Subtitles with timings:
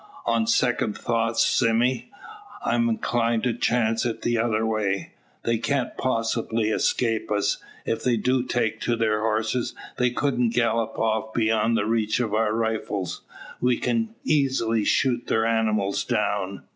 [0.25, 2.05] On second thoughts, Sime,
[2.65, 5.11] I'm inclined to chance it the other way.
[5.43, 7.59] They can't possibly escape us.
[7.85, 12.51] If they do take to their horses, they couldn't gallop off beyond reach of our
[12.51, 13.21] rifles.
[13.61, 16.63] We can easily shoot their animals down.